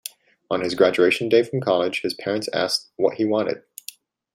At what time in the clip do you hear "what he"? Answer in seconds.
2.95-3.23